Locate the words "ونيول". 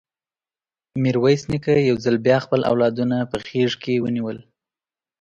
4.03-4.37